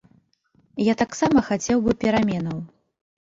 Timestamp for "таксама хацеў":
1.01-1.83